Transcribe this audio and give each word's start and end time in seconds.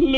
And 0.00 0.12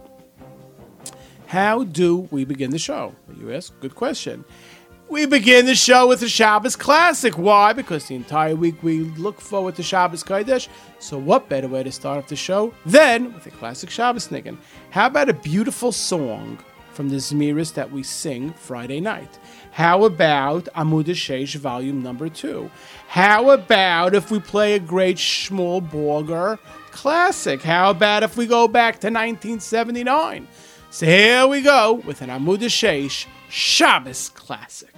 How 1.49 1.83
do 1.83 2.29
we 2.31 2.45
begin 2.45 2.71
the 2.71 2.79
show? 2.79 3.17
You 3.37 3.53
ask? 3.53 3.73
Good 3.81 3.97
question. 3.97 4.45
We 5.11 5.27
begin 5.27 5.67
the 5.67 5.75
show 5.75 6.09
with 6.09 6.23
a 6.23 6.29
Shabbos 6.29 6.77
classic. 6.77 7.37
Why? 7.37 7.75
Because 7.75 8.07
the 8.07 8.15
entire 8.15 8.57
week 8.57 8.83
we 8.83 9.01
look 9.01 9.39
forward 9.39 9.77
to 9.77 9.83
Shabbos 9.83 10.25
Kodesh. 10.25 10.69
So, 10.99 11.19
what 11.19 11.51
better 11.51 11.69
way 11.69 11.83
to 11.83 11.93
start 11.93 12.19
off 12.19 12.29
the 12.29 12.37
show 12.37 12.73
than 12.87 13.35
with 13.35 13.47
a 13.47 13.51
classic 13.51 13.91
Shabbos 13.91 14.29
niggin? 14.29 14.57
How 14.91 15.07
about 15.07 15.29
a 15.29 15.35
beautiful 15.35 15.93
song 15.93 16.59
from 16.95 17.11
the 17.11 17.17
Zmiris 17.17 17.75
that 17.75 17.93
we 17.93 18.03
sing 18.03 18.55
Friday 18.55 18.99
night? 18.99 19.39
How 19.73 20.05
about 20.05 20.65
Amud 20.75 21.05
Sheish 21.05 21.55
Volume 21.57 22.03
Number 22.03 22.31
Two? 22.31 22.71
How 23.07 23.51
about 23.51 24.15
if 24.15 24.31
we 24.31 24.41
play 24.41 24.73
a 24.73 24.79
great 24.79 25.19
Shmuel 25.19 25.87
Borger 25.87 26.59
classic? 26.93 27.61
How 27.61 27.91
about 27.91 28.23
if 28.23 28.39
we 28.39 28.47
go 28.47 28.67
back 28.67 28.95
to 29.01 29.09
1979? 29.09 30.49
So 30.91 31.05
here 31.05 31.47
we 31.47 31.61
go 31.61 31.95
with 32.07 32.23
an 32.23 32.31
Amud 32.31 32.61
Sheish 32.61 33.27
Shabbos 33.57 34.31
classic. 34.31 34.93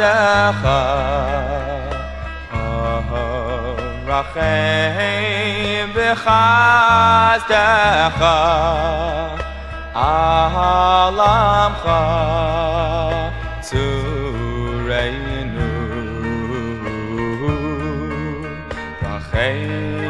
בחסדך 0.00 0.68
רחם 4.06 4.40
בחסדך 5.94 7.44
על 9.94 11.20
עמך 11.20 11.90
צורנו 13.60 14.00
רחם 19.02 20.00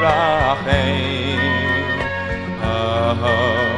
רחם 0.00 0.78
רחם 2.60 3.77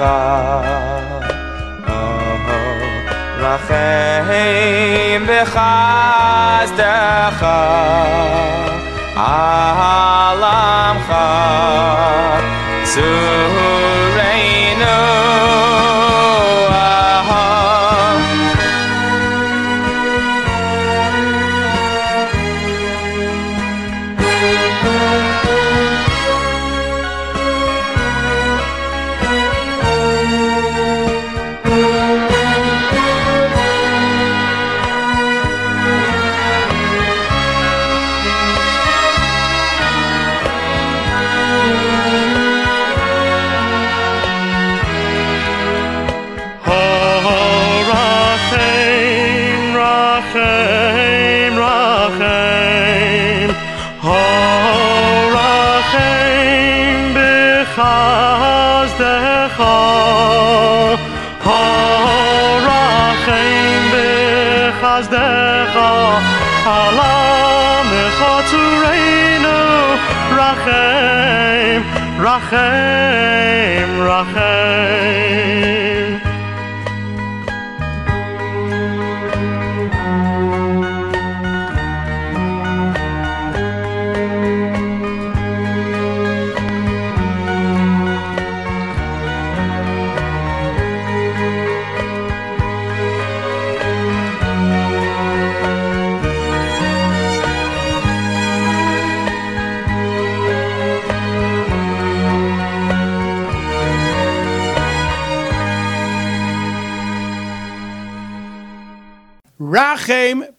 אַה 0.00 0.72
רחם 3.38 5.26
בחסדך 5.28 6.82
b'chazdecha. 65.08 65.90
Alam 66.66 67.86
echotureinu. 68.06 69.58
Rachem, 70.38 71.82
Rachem, 72.24 73.88
Rachem. 74.08 76.01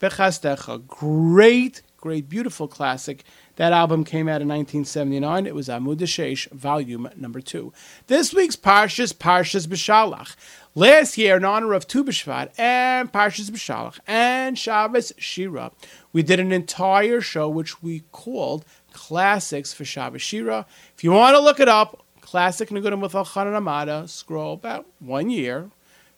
Bechazdecha. 0.04 0.86
Great, 0.86 1.82
great, 1.96 2.28
beautiful 2.28 2.68
classic. 2.68 3.24
That 3.56 3.72
album 3.72 4.04
came 4.04 4.28
out 4.28 4.42
in 4.42 4.50
1979. 4.50 5.48
It 5.48 5.56
was 5.56 5.70
Amud 5.70 6.00
Sheish, 6.00 6.52
volume 6.52 7.10
number 7.16 7.40
two. 7.40 7.72
This 8.08 8.34
week's 8.34 8.58
Parshas, 8.58 9.14
Parshas 9.14 9.66
B'Shalach. 9.66 10.36
Last 10.76 11.18
year, 11.18 11.38
in 11.38 11.46
honor 11.46 11.72
of 11.72 11.88
Tu 11.88 12.04
B'Shvat 12.04 12.50
and 12.58 13.14
Parshas 13.14 13.50
B'Shalach 13.50 14.00
and 14.06 14.60
Shabbos 14.60 15.14
Shira, 15.18 15.72
we 16.12 16.22
did 16.22 16.42
an 16.42 16.52
entire 16.52 17.22
show 17.22 17.48
which 17.48 17.82
we 17.82 18.04
called 18.12 18.66
Classics 18.92 19.72
for 19.72 19.86
Shabbos 19.86 20.22
Shira. 20.22 20.66
If 20.98 21.06
you 21.06 21.14
want 21.14 21.38
to 21.38 21.40
look 21.40 21.62
it 21.62 21.70
up, 21.70 22.04
Classic 22.20 22.68
Nagunim 22.68 23.02
with 23.02 23.16
Al 23.16 23.26
Amada, 23.38 24.10
scroll 24.10 24.52
about 24.52 24.86
one 25.00 25.30
year 25.30 25.70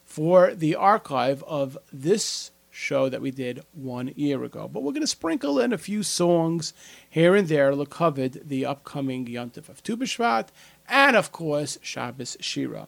for 0.04 0.56
the 0.56 0.74
archive 0.74 1.44
of 1.44 1.78
this 1.92 2.50
show 2.76 3.08
that 3.08 3.22
we 3.22 3.30
did 3.30 3.62
one 3.72 4.12
year 4.16 4.44
ago. 4.44 4.68
But 4.68 4.82
we're 4.82 4.92
going 4.92 5.00
to 5.00 5.06
sprinkle 5.06 5.58
in 5.58 5.72
a 5.72 5.78
few 5.78 6.02
songs 6.02 6.74
here 7.08 7.34
and 7.34 7.48
there 7.48 7.70
to 7.70 7.86
cover 7.86 8.28
the 8.28 8.66
upcoming 8.66 9.26
Yontif 9.26 9.68
of 9.68 9.82
Tu 9.82 9.96
B'Shvat 9.96 10.48
and, 10.88 11.16
of 11.16 11.32
course, 11.32 11.78
Shabbos 11.80 12.36
Shira. 12.40 12.86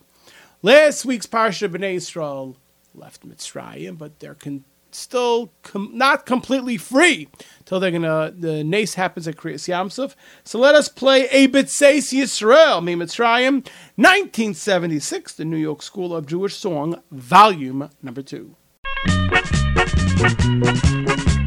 Last 0.61 1.05
week's 1.05 1.25
Parsha 1.25 1.67
B'nai 1.67 1.95
Yisrael 1.95 2.55
left 2.93 3.27
Mitzrayim, 3.27 3.97
but 3.97 4.19
they're 4.19 4.35
con- 4.35 4.63
still 4.91 5.51
com- 5.63 5.91
not 5.93 6.25
completely 6.25 6.77
free 6.77 7.27
till 7.65 7.79
they're 7.79 7.91
gonna 7.91 8.33
the 8.35 8.63
nace 8.63 8.95
happens 8.95 9.27
at 9.27 9.37
Kriyas 9.37 9.67
Yamsuf. 9.67 10.15
So 10.43 10.59
let 10.59 10.75
us 10.75 10.89
play 10.89 11.27
a 11.29 11.47
B'tseis 11.47 12.13
Yisrael, 12.13 12.83
Mi 12.83 12.95
Mitzrayim, 12.95 13.65
1976, 13.95 15.33
the 15.33 15.45
New 15.45 15.57
York 15.57 15.81
School 15.81 16.15
of 16.15 16.27
Jewish 16.27 16.55
Song, 16.55 17.01
volume 17.11 17.89
number 18.01 18.21
two. 18.21 18.55
Thank 20.19 21.29
you. 21.29 21.38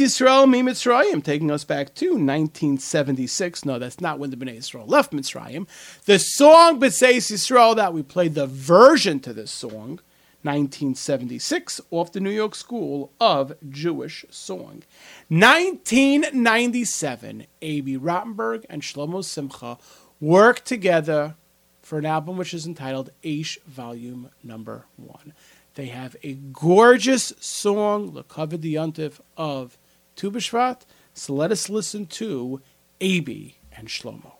B'tzeis 0.00 0.18
Yisrael 0.18 0.48
Mi 0.48 0.62
Mitzrayim, 0.62 1.22
taking 1.22 1.50
us 1.50 1.64
back 1.64 1.94
to 1.96 2.12
1976. 2.12 3.66
No, 3.66 3.78
that's 3.78 4.00
not 4.00 4.18
when 4.18 4.30
the 4.30 4.36
Bnei 4.36 4.56
Yisrael 4.56 4.88
left 4.88 5.12
Mitzrayim. 5.12 5.66
The 6.06 6.18
song 6.18 6.80
B'tzeis 6.80 7.30
Yisrael 7.30 7.76
that 7.76 7.92
we 7.92 8.02
played 8.02 8.34
the 8.34 8.46
version 8.46 9.20
to 9.20 9.34
this 9.34 9.50
song, 9.50 10.00
1976, 10.42 11.82
off 11.90 12.12
the 12.12 12.20
New 12.20 12.30
York 12.30 12.54
School 12.54 13.12
of 13.20 13.52
Jewish 13.68 14.24
Song. 14.30 14.84
1997, 15.28 17.46
A.B. 17.60 17.98
Rottenberg 17.98 18.64
and 18.70 18.80
Shlomo 18.80 19.22
Simcha 19.22 19.76
worked 20.18 20.64
together 20.64 21.34
for 21.82 21.98
an 21.98 22.06
album 22.06 22.38
which 22.38 22.54
is 22.54 22.66
entitled 22.66 23.10
Aish 23.22 23.60
Volume 23.64 24.30
Number 24.42 24.86
One. 24.96 25.34
They 25.74 25.86
have 25.86 26.16
a 26.22 26.34
gorgeous 26.34 27.32
song, 27.38 28.12
Lekavod 28.12 28.62
Yontif 28.62 29.20
of 29.36 29.78
Tu 30.20 30.30
B'Shvat. 30.30 30.82
So 31.14 31.32
let 31.32 31.50
us 31.50 31.70
listen 31.70 32.04
to 32.04 32.60
Abi 33.00 33.56
and 33.72 33.88
Shlomo. 33.88 34.39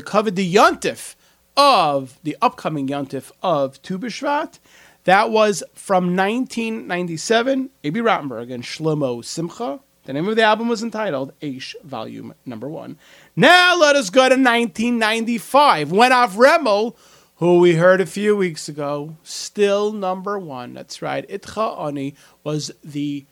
The 0.00 0.06
covered 0.06 0.34
the 0.34 0.54
Yontif 0.54 1.14
of 1.58 2.18
the 2.22 2.34
upcoming 2.40 2.88
Yontif 2.88 3.30
of 3.42 3.82
Tu 3.82 3.98
B'Shvat. 3.98 4.58
That 5.04 5.30
was 5.30 5.62
from 5.74 6.16
1997, 6.16 7.68
A.B. 7.84 8.00
Rottenberg 8.00 8.50
and 8.50 8.64
Shlomo 8.64 9.22
Simcha. 9.22 9.80
The 10.04 10.14
name 10.14 10.26
of 10.26 10.36
the 10.36 10.42
album 10.42 10.68
was 10.68 10.82
entitled 10.82 11.38
Aish, 11.40 11.74
Volume 11.84 12.32
Number 12.46 12.66
One. 12.66 12.96
Now 13.36 13.76
let 13.76 13.94
us 13.94 14.08
go 14.08 14.22
to 14.22 14.36
1995 14.36 15.92
when 15.92 16.12
Avremel, 16.12 16.96
who 17.36 17.58
we 17.58 17.74
heard 17.74 18.00
a 18.00 18.06
few 18.06 18.34
weeks 18.34 18.70
ago, 18.70 19.18
still 19.22 19.92
number 19.92 20.38
one. 20.38 20.72
That's 20.72 21.02
right. 21.02 21.28
Itcha 21.28 21.78
Ani 21.78 22.14
was 22.42 22.70
the 22.82 23.26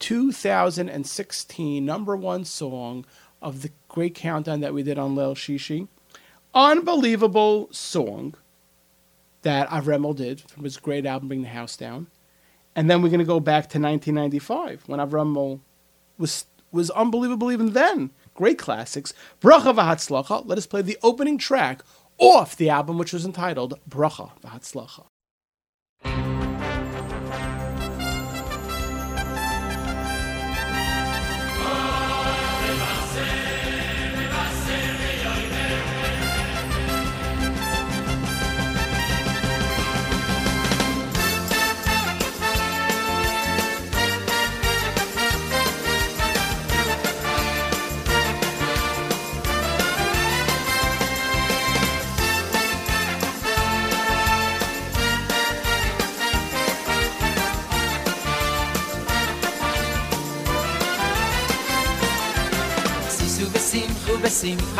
2016 0.00 1.86
number 1.86 2.14
one 2.14 2.44
song 2.44 3.06
of 3.40 3.62
the 3.62 3.70
great 3.88 4.14
countdown 4.14 4.60
that 4.60 4.74
we 4.74 4.82
did 4.82 4.98
on 4.98 5.14
Leil 5.14 5.34
Shishi. 5.34 5.88
Unbelievable 6.54 7.68
song 7.70 8.34
that 9.42 9.68
Avremel 9.68 10.16
did 10.16 10.40
from 10.40 10.64
his 10.64 10.76
great 10.76 11.06
album 11.06 11.28
Bring 11.28 11.42
the 11.42 11.48
House 11.48 11.76
Down. 11.76 12.08
And 12.74 12.90
then 12.90 13.02
we're 13.02 13.08
going 13.08 13.20
to 13.20 13.24
go 13.24 13.40
back 13.40 13.68
to 13.70 13.80
1995 13.80 14.84
when 14.86 15.00
Avremel 15.00 15.60
was 16.18 16.46
was 16.72 16.90
unbelievable 16.90 17.50
even 17.50 17.72
then. 17.72 18.10
Great 18.34 18.58
classics. 18.58 19.12
Bracha 19.40 19.74
v'hatzlacha. 19.74 20.46
Let 20.46 20.58
us 20.58 20.66
play 20.66 20.82
the 20.82 20.98
opening 21.02 21.36
track 21.36 21.82
off 22.18 22.56
the 22.56 22.68
album 22.68 22.96
which 22.96 23.12
was 23.12 23.24
entitled 23.24 23.74
Bracha 23.88 24.30
v'hatzlacha. 24.40 25.09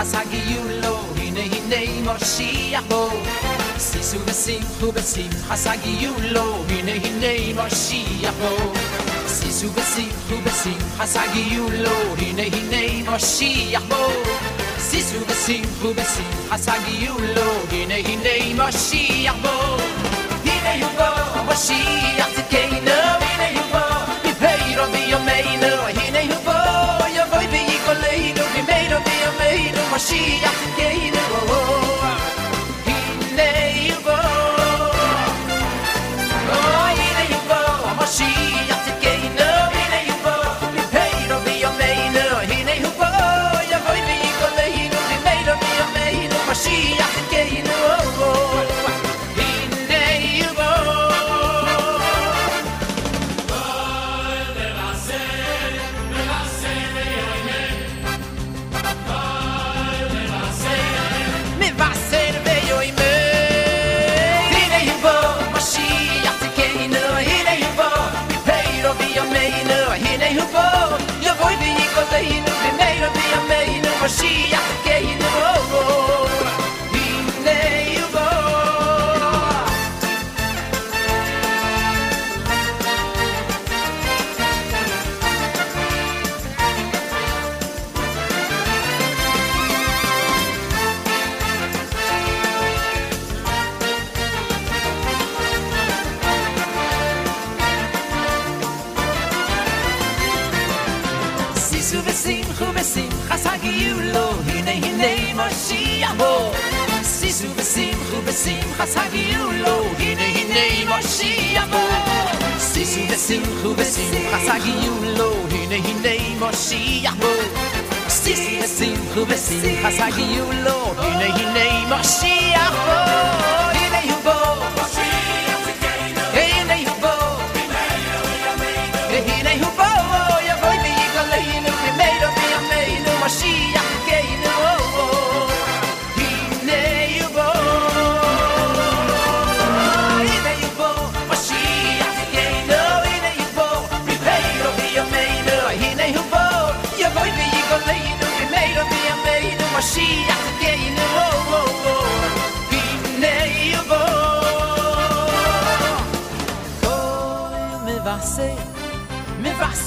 Besimcha 0.00 0.04
sagiyulo 0.04 1.14
Hine 1.16 1.42
hine 1.42 2.02
Moshiach 2.04 2.88
bo 2.88 3.10
Sisu 3.78 4.18
besimchu 4.26 4.92
besimcha 4.92 5.56
sagiyulo 5.56 6.64
Hine 6.68 6.92
hine 6.92 7.54
Moshiach 7.54 8.34
bo 8.40 8.72
Sisu 9.26 9.68
besimchu 9.70 10.36
besimcha 10.44 11.06
sagiyulo 11.06 12.16
Hine 12.16 12.44
hine 12.44 13.04
Moshiach 13.04 13.88
bo 13.88 14.12
Sisu 14.78 15.24
besimchu 15.26 15.94
besimcha 15.94 16.58
sagiyulo 16.58 17.46
Hine 17.70 18.02
hine 18.02 18.54
Moshiach 18.54 19.36
bo 19.42 19.54
Hine 20.44 20.82
hu 20.82 20.90
bo 20.96 22.39
tzidkeinu 30.00 30.59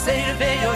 say 0.03 0.25
to 0.25 0.37
be 0.37 0.72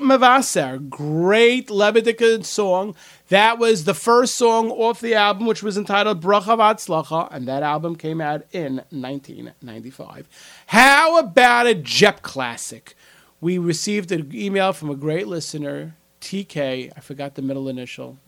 Kol 0.00 0.78
great 0.88 1.68
Lebedika 1.68 2.44
song. 2.44 2.94
That 3.28 3.58
was 3.58 3.84
the 3.84 3.94
first 3.94 4.36
song 4.36 4.70
off 4.70 5.00
the 5.00 5.14
album, 5.14 5.46
which 5.46 5.62
was 5.62 5.76
entitled 5.76 6.22
Bracha 6.22 6.56
Vatzlacha, 6.56 7.28
and 7.30 7.48
that 7.48 7.62
album 7.62 7.96
came 7.96 8.20
out 8.20 8.42
in 8.52 8.76
1995. 8.90 10.28
How 10.66 11.18
about 11.18 11.66
a 11.66 11.74
Jep 11.74 12.22
classic? 12.22 12.94
We 13.40 13.58
received 13.58 14.12
an 14.12 14.30
email 14.34 14.72
from 14.72 14.90
a 14.90 14.96
great 14.96 15.26
listener, 15.26 15.94
TK, 16.20 16.92
I 16.96 17.00
forgot 17.00 17.34
the 17.34 17.42
middle 17.42 17.68
initial. 17.68 18.18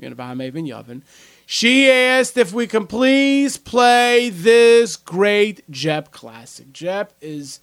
She 1.46 1.90
asked 1.90 2.36
if 2.36 2.52
we 2.52 2.66
can 2.66 2.86
please 2.86 3.56
play 3.56 4.30
this 4.30 4.96
great 4.96 5.68
Jep 5.70 6.12
classic. 6.12 6.72
Jep 6.72 7.12
is 7.20 7.60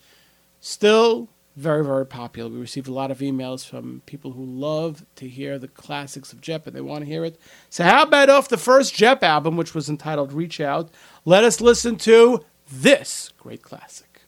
still 0.60 1.30
very, 1.56 1.84
very 1.84 2.06
popular. 2.06 2.50
We 2.50 2.60
received 2.60 2.88
a 2.88 2.94
lot 2.94 3.12
of 3.12 3.20
emails 3.20 3.66
from 3.66 4.02
people 4.06 4.32
who 4.32 4.46
love 4.46 5.06
to 5.16 5.28
hear 5.28 5.58
the 5.58 5.68
classics 5.68 6.34
of 6.34 6.42
Jep 6.42 6.68
and 6.68 6.76
they 6.76 6.82
want 6.82 7.02
to 7.02 7.10
hear 7.10 7.24
it. 7.24 7.40
So, 7.70 7.84
how 7.84 8.04
about 8.04 8.30
off 8.30 8.50
the 8.50 8.58
first 8.58 8.94
Jep 8.94 9.24
album, 9.24 9.56
which 9.56 9.74
was 9.74 9.90
entitled 9.90 10.34
Reach 10.34 10.60
Out? 10.60 10.92
Let 11.24 11.44
us 11.44 11.62
listen 11.62 11.96
to 11.98 12.44
this 12.70 13.32
great 13.38 13.62
classic. 13.62 14.22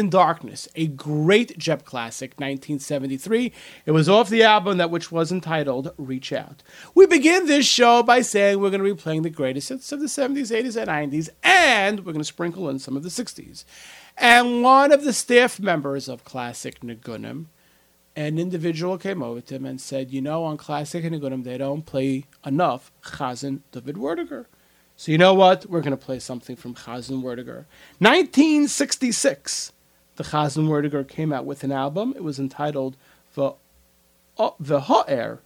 In 0.00 0.08
Darkness, 0.08 0.66
a 0.74 0.86
great 0.86 1.58
Jep 1.58 1.84
classic, 1.84 2.30
1973. 2.38 3.52
It 3.84 3.90
was 3.90 4.08
off 4.08 4.30
the 4.30 4.42
album 4.42 4.78
that 4.78 4.90
which 4.90 5.12
was 5.12 5.30
entitled 5.30 5.92
Reach 5.98 6.32
Out. 6.32 6.62
We 6.94 7.04
begin 7.04 7.44
this 7.44 7.66
show 7.66 8.02
by 8.02 8.22
saying 8.22 8.58
we're 8.58 8.70
going 8.70 8.82
to 8.82 8.94
be 8.94 8.98
playing 8.98 9.20
the 9.20 9.28
greatest 9.28 9.68
hits 9.68 9.92
of 9.92 10.00
the 10.00 10.06
70s, 10.06 10.50
80s, 10.50 10.80
and 10.80 11.12
90s, 11.12 11.28
and 11.42 11.98
we're 11.98 12.14
going 12.14 12.22
to 12.22 12.24
sprinkle 12.24 12.70
in 12.70 12.78
some 12.78 12.96
of 12.96 13.02
the 13.02 13.10
60s. 13.10 13.66
And 14.16 14.62
one 14.62 14.90
of 14.90 15.04
the 15.04 15.12
staff 15.12 15.60
members 15.60 16.08
of 16.08 16.24
Classic 16.24 16.80
Nagunim, 16.80 17.48
an 18.16 18.38
individual 18.38 18.96
came 18.96 19.22
over 19.22 19.42
to 19.42 19.54
him 19.56 19.66
and 19.66 19.78
said, 19.78 20.10
You 20.10 20.22
know, 20.22 20.44
on 20.44 20.56
Classic 20.56 21.04
Nagunim, 21.04 21.44
they 21.44 21.58
don't 21.58 21.84
play 21.84 22.24
enough 22.46 22.90
Chazan 23.02 23.60
David 23.70 23.96
Werdyger. 23.96 24.46
So 24.96 25.12
you 25.12 25.18
know 25.18 25.34
what? 25.34 25.66
We're 25.66 25.82
going 25.82 25.90
to 25.90 25.98
play 25.98 26.20
something 26.20 26.56
from 26.56 26.74
Chazan 26.74 27.22
Werdyger. 27.22 27.66
1966, 27.98 29.72
the 30.20 30.26
Chazan 30.26 30.68
Werdyger 30.68 31.08
came 31.08 31.32
out 31.32 31.46
with 31.46 31.64
an 31.64 31.72
album. 31.72 32.12
It 32.14 32.22
was 32.22 32.38
entitled 32.38 32.98
the 33.34 33.54
Ha'er 34.82 35.40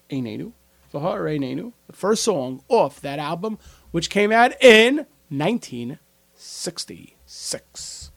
the 0.90 0.98
Ha'er 0.98 1.26
Einenu, 1.26 1.74
the 1.86 1.92
first 1.92 2.24
song 2.24 2.60
off 2.68 3.00
that 3.00 3.20
album, 3.20 3.56
which 3.92 4.10
came 4.10 4.32
out 4.32 4.60
in 4.60 5.06
1966. 5.28 8.10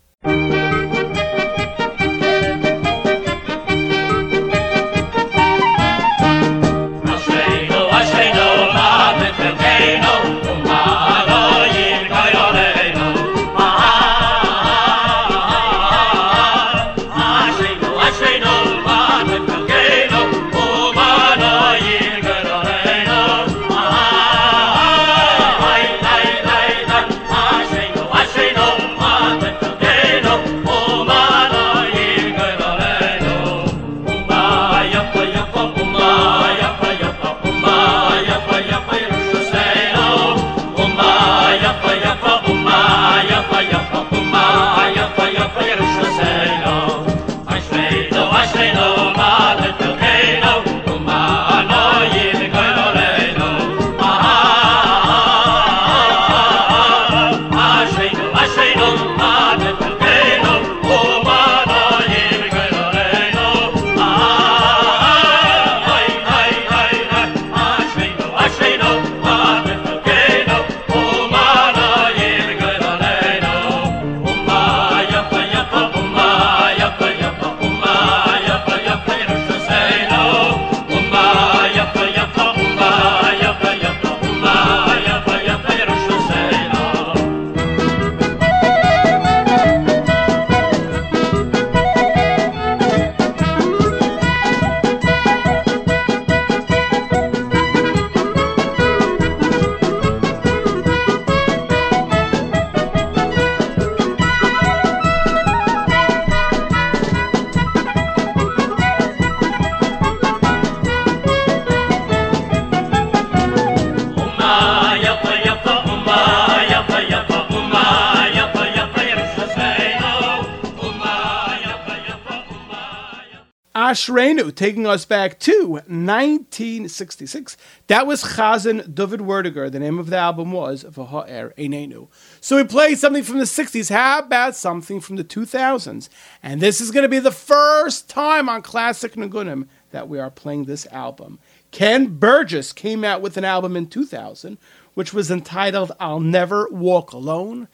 Yapa. 123.97 124.07
Ashreinu, 124.07 124.53
taking 124.53 124.85
us 124.85 125.05
back 125.05 125.39
to 125.39 125.67
1966. 125.87 127.57
That 127.87 128.05
was 128.05 128.23
Chazan 128.23 128.93
David 128.93 129.21
Werdyger. 129.21 129.71
The 129.71 129.79
name 129.79 129.99
of 129.99 130.09
the 130.09 130.17
album 130.17 130.51
was 130.51 130.83
V'ha'er 130.83 131.55
Einenu. 131.55 132.07
So 132.39 132.57
we 132.57 132.63
played 132.63 132.97
something 132.97 133.23
from 133.23 133.39
the 133.39 133.45
60s. 133.45 133.89
How 133.89 134.19
about 134.19 134.55
something 134.55 134.99
from 134.99 135.15
the 135.15 135.23
2000s? 135.23 136.09
And 136.43 136.61
this 136.61 136.79
is 136.81 136.91
going 136.91 137.03
to 137.03 137.09
be 137.09 137.19
the 137.19 137.31
first 137.31 138.09
time 138.09 138.49
on 138.49 138.61
Classic 138.61 139.13
Nagunim 139.13 139.67
that 139.91 140.09
we 140.09 140.19
are 140.19 140.31
playing 140.31 140.65
this 140.65 140.85
album. 140.87 141.39
Ken 141.71 142.17
Burgess 142.17 142.73
came 142.73 143.03
out 143.03 143.21
with 143.21 143.37
an 143.37 143.45
album 143.45 143.75
in 143.75 143.87
2000, 143.87 144.57
which 144.93 145.13
was 145.13 145.31
entitled 145.31 145.91
I'll 145.99 146.19
Never 146.19 146.67
Walk 146.69 147.11
Alone. 147.11 147.67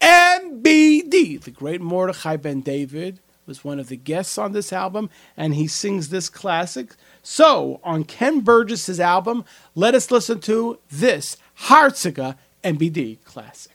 MBD, 0.00 1.42
the 1.42 1.50
great 1.50 1.80
Mordechai 1.80 2.36
Ben 2.36 2.60
David, 2.60 3.20
was 3.46 3.64
one 3.64 3.78
of 3.78 3.88
the 3.88 3.96
guests 3.96 4.38
on 4.38 4.52
this 4.52 4.72
album, 4.72 5.08
and 5.36 5.54
he 5.54 5.66
sings 5.66 6.08
this 6.08 6.28
classic. 6.28 6.94
So, 7.22 7.80
on 7.84 8.04
Ken 8.04 8.40
Burgess's 8.40 9.00
album, 9.00 9.44
let 9.74 9.94
us 9.94 10.10
listen 10.10 10.40
to 10.40 10.78
this 10.90 11.36
Hartziga 11.60 12.36
MBD 12.64 13.22
classic. 13.24 13.72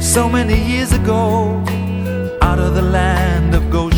So 0.00 0.28
many 0.28 0.60
years 0.68 0.92
ago, 0.92 1.62
out 2.42 2.58
of 2.58 2.74
the 2.74 2.82
land 2.82 3.54
of 3.54 3.70
Goshen, 3.70 3.89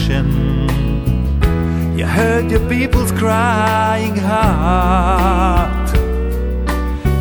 you 2.03 2.09
heard 2.09 2.51
your 2.51 2.69
people's 2.69 3.13
crying 3.13 4.17
heart. 4.17 5.89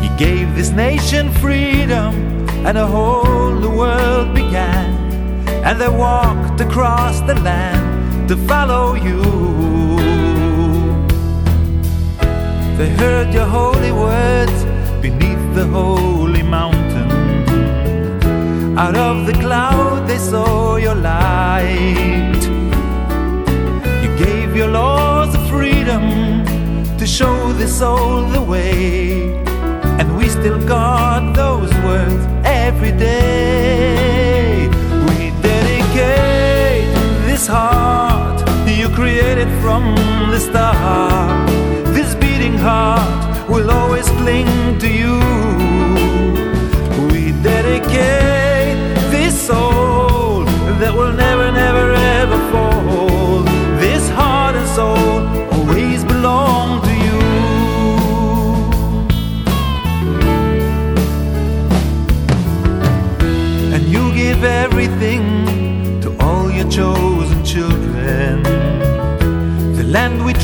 You 0.02 0.10
gave 0.18 0.56
this 0.56 0.70
nation 0.70 1.30
freedom, 1.34 2.12
and 2.66 2.76
a 2.76 2.84
whole 2.84 3.52
new 3.62 3.76
world 3.76 4.34
began. 4.34 4.88
And 5.66 5.80
they 5.80 5.88
walked 5.88 6.60
across 6.60 7.20
the 7.20 7.36
land 7.48 8.28
to 8.28 8.36
follow 8.36 8.94
you. 8.94 9.22
They 12.76 12.90
heard 13.02 13.32
your 13.32 13.46
holy 13.46 13.92
words 13.92 14.64
beneath 15.00 15.44
the 15.54 15.66
holy 15.78 16.42
mountain. 16.42 17.10
Out 18.76 18.96
of 18.96 19.26
the 19.26 19.34
cloud 19.34 20.08
they 20.08 20.18
saw 20.18 20.74
your 20.74 20.96
light. 20.96 22.31
Laws 24.72 25.34
of 25.34 25.48
freedom 25.48 26.04
to 26.98 27.06
show 27.06 27.52
this 27.52 27.78
soul 27.78 28.22
the 28.36 28.42
way. 28.42 29.34
And 29.98 30.16
we 30.16 30.28
still 30.28 30.60
got 30.66 31.34
those 31.34 31.72
words 31.86 32.24
every 32.44 32.92
day. 32.92 34.68
We 35.08 35.30
dedicate 35.42 36.88
this 37.26 37.46
heart 37.46 38.22
you 38.82 38.88
created 38.88 39.48
from 39.60 39.94
the 40.32 40.40
start. 40.40 41.46
This 41.94 42.14
beating 42.16 42.56
heart 42.58 43.48
will 43.48 43.70
always 43.70 44.08
cling 44.20 44.78
to 44.80 44.88
you. 44.88 45.18
We 47.12 47.32
dedicate 47.42 48.76
this 49.14 49.34
soul 49.46 50.44
that 50.80 50.92
will 50.98 51.12
never, 51.12 51.41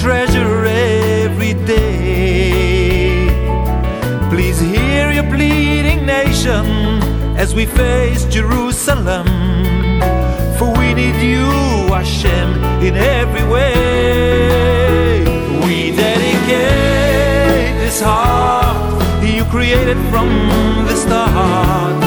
treasure 0.00 0.64
every 0.64 1.54
day. 1.66 3.28
Please 4.30 4.60
hear 4.60 5.10
your 5.10 5.24
pleading 5.24 6.06
nation 6.06 6.64
as 7.36 7.54
we 7.54 7.66
face 7.66 8.24
Jerusalem. 8.26 9.26
For 10.58 10.70
we 10.78 10.94
need 10.94 11.20
you, 11.22 11.46
Hashem, 11.92 12.48
in 12.86 12.96
every 12.96 13.44
way. 13.48 15.24
We 15.66 15.90
dedicate 15.96 17.74
this 17.82 18.00
heart 18.00 18.78
you 19.38 19.44
created 19.44 19.98
from 20.10 20.28
the 20.86 20.96
start. 20.96 22.00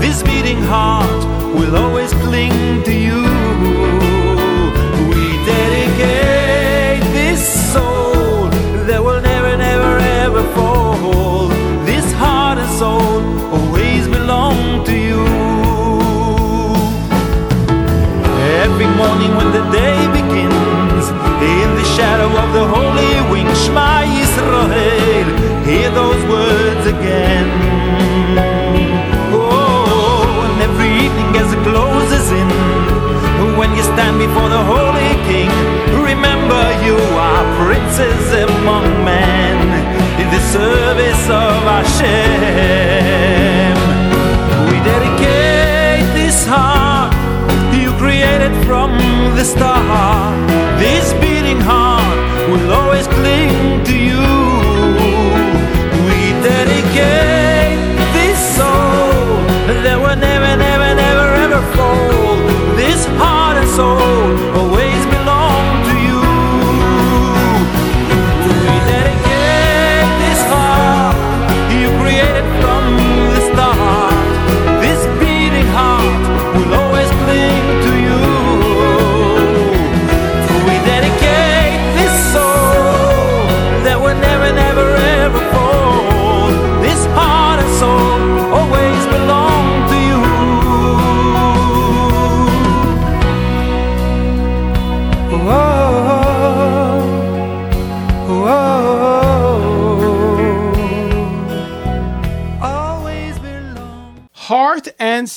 This 0.00 0.22
beating 0.22 0.62
heart 0.62 1.24
will 1.54 1.76
always 1.76 2.12
cling 2.12 2.82
to 2.84 2.92
you. 2.92 3.07
Day 19.72 19.98
begins, 20.12 21.04
in 21.42 21.68
the 21.76 21.86
shadow 21.96 22.30
of 22.42 22.48
the 22.52 22.64
holy 22.66 23.12
wing, 23.30 23.48
Shema 23.62 24.02
Yisrael, 24.04 25.28
hear 25.66 25.90
those 25.90 26.22
words 26.26 26.86
again. 26.86 27.48
Oh, 29.32 30.46
and 30.46 30.62
every 30.62 30.92
evening 31.04 31.30
as 31.42 31.52
it 31.52 31.62
closes 31.68 32.26
in, 32.32 32.48
when 33.58 33.74
you 33.76 33.82
stand 33.82 34.18
before 34.18 34.48
the 34.48 34.64
holy 34.64 35.12
king, 35.28 35.50
remember 36.02 36.62
you 36.86 36.96
are 37.28 37.44
princes 37.64 38.24
among 38.46 38.84
men 39.04 39.56
in 40.20 40.28
the 40.30 40.42
service 40.52 41.24
of 41.28 41.56
Hashem. 41.72 42.27
The 49.38 49.44
star. 49.44 50.34
This 50.80 51.12
beating 51.20 51.60
heart 51.60 52.50
will 52.50 52.72
always 52.72 53.06
cling 53.06 53.67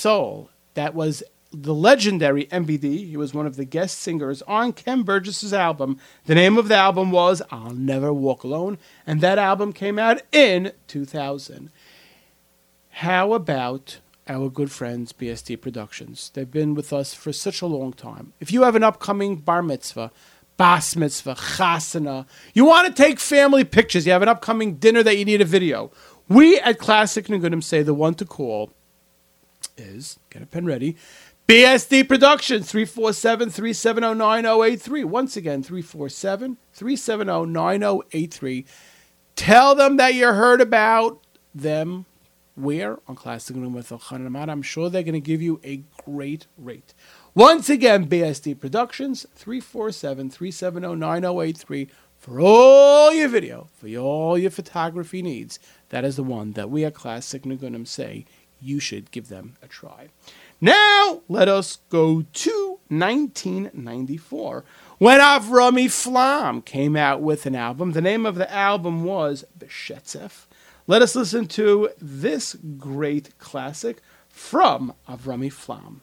Soul. 0.01 0.49
That 0.73 0.95
was 0.95 1.21
the 1.51 1.75
legendary 1.75 2.45
MBD. 2.45 3.07
He 3.07 3.17
was 3.17 3.35
one 3.35 3.45
of 3.45 3.55
the 3.55 3.65
guest 3.65 3.99
singers 3.99 4.41
on 4.43 4.73
Ken 4.73 5.03
Burgess's 5.03 5.53
album. 5.53 5.99
The 6.25 6.33
name 6.33 6.57
of 6.57 6.69
the 6.69 6.75
album 6.75 7.11
was 7.11 7.43
I'll 7.51 7.75
Never 7.75 8.11
Walk 8.11 8.43
Alone, 8.43 8.79
and 9.05 9.21
that 9.21 9.37
album 9.37 9.73
came 9.73 9.99
out 9.99 10.23
in 10.31 10.71
2000. 10.87 11.69
How 12.89 13.33
about 13.33 13.99
our 14.27 14.49
good 14.49 14.71
friends 14.71 15.13
BSD 15.13 15.61
Productions? 15.61 16.31
They've 16.33 16.49
been 16.49 16.73
with 16.73 16.91
us 16.91 17.13
for 17.13 17.31
such 17.31 17.61
a 17.61 17.67
long 17.67 17.93
time. 17.93 18.33
If 18.39 18.51
you 18.51 18.63
have 18.63 18.75
an 18.75 18.83
upcoming 18.83 19.35
bar 19.35 19.61
mitzvah, 19.61 20.11
bas 20.57 20.95
mitzvah, 20.95 21.35
chasana, 21.35 22.25
you 22.55 22.65
want 22.65 22.87
to 22.87 23.03
take 23.03 23.19
family 23.19 23.65
pictures, 23.65 24.07
you 24.07 24.13
have 24.13 24.23
an 24.23 24.29
upcoming 24.29 24.77
dinner 24.77 25.03
that 25.03 25.19
you 25.19 25.25
need 25.25 25.41
a 25.41 25.45
video, 25.45 25.91
we 26.27 26.59
at 26.61 26.79
Classic 26.79 27.27
Nagunim 27.27 27.63
say 27.63 27.83
the 27.83 27.93
one 27.93 28.15
to 28.15 28.25
call 28.25 28.71
is 29.77 30.19
get 30.29 30.41
a 30.41 30.45
pen 30.45 30.65
ready. 30.65 30.95
BSD 31.47 32.07
Productions 32.07 32.71
347 32.71 33.49
370 33.49 34.13
9083. 34.13 35.03
Once 35.03 35.35
again, 35.35 35.63
347 35.63 36.57
370 36.73 37.45
9083. 37.45 38.65
Tell 39.35 39.75
them 39.75 39.97
that 39.97 40.13
you 40.13 40.27
heard 40.27 40.61
about 40.61 41.19
them 41.53 42.05
where 42.55 42.99
on 43.07 43.15
Classic 43.15 43.55
Room 43.55 43.73
with 43.73 43.89
Elchanan. 43.89 44.49
I'm 44.49 44.61
sure 44.61 44.89
they're 44.89 45.03
going 45.03 45.13
to 45.13 45.19
give 45.19 45.41
you 45.41 45.59
a 45.63 45.83
great 46.05 46.47
rate. 46.57 46.93
Once 47.33 47.69
again, 47.69 48.07
BSD 48.07 48.59
Productions 48.59 49.25
347 49.35 50.29
370 50.29 50.95
9083 50.95 51.89
for 52.17 52.39
all 52.39 53.11
your 53.13 53.27
video, 53.27 53.67
for 53.73 53.87
all 53.97 54.37
your 54.37 54.51
photography 54.51 55.21
needs. 55.21 55.59
That 55.89 56.05
is 56.05 56.17
the 56.17 56.23
one 56.23 56.51
that 56.51 56.69
we 56.69 56.85
at 56.85 56.93
Classic 56.93 57.41
Nagunim 57.43 57.87
say 57.87 58.25
you 58.61 58.79
should 58.79 59.11
give 59.11 59.27
them 59.27 59.55
a 59.61 59.67
try. 59.67 60.09
Now, 60.59 61.21
let 61.27 61.47
us 61.49 61.79
go 61.89 62.21
to 62.21 62.79
1994 62.89 64.63
when 64.99 65.19
Avrami 65.19 65.89
Flam 65.89 66.61
came 66.61 66.95
out 66.95 67.21
with 67.21 67.45
an 67.45 67.55
album. 67.55 67.93
The 67.93 68.01
name 68.01 68.25
of 68.25 68.35
the 68.35 68.51
album 68.51 69.03
was 69.03 69.43
Beshetzef. 69.57 70.45
Let 70.87 71.01
us 71.01 71.15
listen 71.15 71.47
to 71.47 71.89
this 71.99 72.55
great 72.77 73.37
classic 73.39 74.01
from 74.29 74.93
Avrami 75.09 75.51
Flam. 75.51 76.01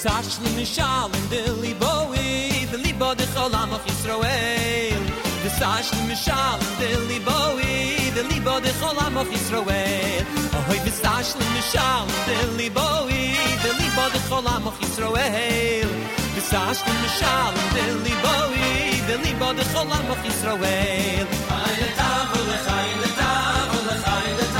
V'sashli 0.00 0.48
mishal 0.56 1.12
in 1.14 1.24
the 1.28 1.42
liboi, 1.60 2.70
the 2.70 2.78
libo 2.78 3.14
de 3.14 3.24
cholam 3.34 3.70
of 3.74 3.84
Yisroel. 3.84 5.02
V'sashli 5.42 6.00
mishal 6.08 6.58
in 6.64 6.74
the 6.80 6.88
liboi, 7.12 8.14
the 8.14 8.22
libo 8.22 8.60
de 8.60 8.72
cholam 8.80 9.16
of 9.20 9.28
Yisroel. 9.28 10.24
Ahoy 10.56 10.78
v'sashli 10.86 11.46
mishal 11.52 12.06
in 12.08 12.56
the 12.56 12.70
liboi, 12.70 13.22
the 13.62 13.72
libo 13.80 14.04
de 14.08 14.20
cholam 14.30 14.64
of 14.68 14.78
Yisroel. 14.80 15.90
V'sashli 16.34 16.94
mishal 17.04 17.52
in 17.52 18.02
the 18.02 18.08
liboi, 18.08 19.06
the 19.06 19.16
libo 19.18 19.48
de 19.52 19.64
cholam 19.64 20.06
of 20.08 20.20
Yisroel. 20.24 21.26
Ay 21.58 21.74
letav 21.80 22.32
u'lechai 22.38 22.90
letav 23.02 23.68
u'lechai 23.76 24.28
letav 24.38 24.59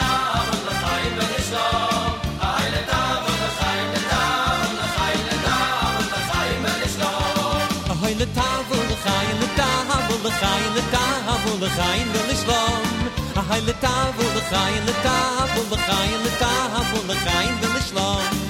der 10.31 10.39
Gai 10.39 10.61
in 10.67 10.73
der 10.75 10.87
Tafel, 10.91 11.59
der 11.59 11.69
Gai 11.69 12.01
in 12.01 12.13
der 12.13 12.25
Islam. 12.31 12.81
Ach, 13.35 13.49
heil 13.49 13.65
Tafel, 13.79 14.27
der 14.35 14.45
Gai 14.51 14.71
Tafel, 15.05 15.63
der 15.71 15.81
Gai 15.89 16.09
Tafel, 16.39 17.07
der 17.07 17.15
Gai 17.15 17.47
in. 17.61 18.40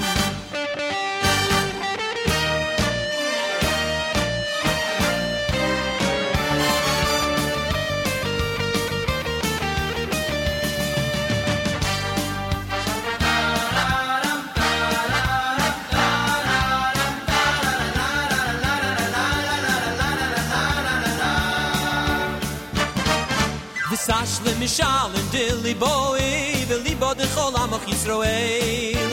sash 24.11 24.41
le 24.45 24.51
mishal 24.61 25.09
in 25.19 25.27
dilly 25.31 25.73
boy 25.73 26.19
the 26.67 26.77
libo 26.85 27.13
de 27.19 27.25
khola 27.33 27.63
mo 27.71 27.77
khisroel 27.85 29.11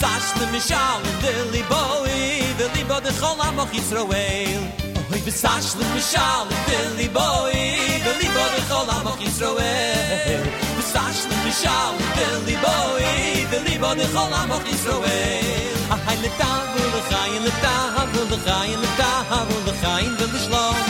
sash 0.00 0.30
le 0.40 0.46
mishal 0.54 1.00
in 1.10 1.16
dilly 1.24 1.62
boy 1.72 2.10
the 2.58 2.66
libo 2.74 2.96
de 3.06 3.12
khola 3.20 3.48
mo 3.56 3.64
khisroel 3.72 4.62
Oy 5.12 5.20
be 5.26 5.32
sash 5.42 5.70
le 5.78 5.84
mishal 5.94 6.46
in 6.54 6.62
dilly 6.68 7.08
boy 7.18 7.54
the 8.06 8.12
libo 8.20 8.44
de 8.54 8.60
khola 8.68 8.96
mo 9.06 9.12
khisroel 9.20 10.42
the 10.76 10.84
sash 10.92 11.22
le 11.30 11.36
mishal 11.46 11.94
in 12.02 12.10
dilly 12.18 12.56
boy 12.66 13.06
the 13.52 13.58
libo 13.68 13.90
de 14.00 14.06
khola 14.14 14.40
mo 14.50 14.58
khisroel 14.66 15.94
a 15.94 15.96
hayle 16.06 16.30
tag 16.40 16.70
le 16.94 17.00
khayle 17.10 17.38
le 17.46 17.52
vil 17.54 18.30
le 18.82 18.90
tag 18.98 19.30
le 19.66 19.72
khayle 19.82 20.14
le 20.20 20.26
vil 20.32 20.46
khayle 20.50 20.50
tag 20.54 20.89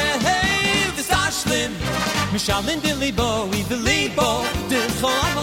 Mishalin 2.31 2.79
dilibo, 2.79 3.49
we 3.51 3.63
believe 3.63 4.15
bo, 4.15 4.43
de 4.69 4.79
cholam. 5.01 5.35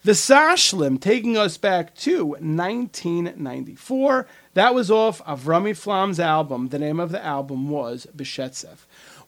The 0.04 0.12
Sashlim 0.12 1.00
taking 1.00 1.36
us 1.36 1.56
back 1.56 1.94
to 1.98 2.26
1994. 2.26 4.26
That 4.54 4.74
was 4.74 4.90
off 4.90 5.24
Avrami 5.24 5.76
Flam's 5.76 6.18
album. 6.18 6.70
The 6.70 6.80
name 6.80 6.98
of 6.98 7.12
the 7.12 7.24
album 7.24 7.70
was 7.70 8.08
Beshetzef. 8.16 8.78